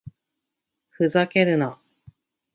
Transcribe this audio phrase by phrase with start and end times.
[0.89, 1.79] ふざけるな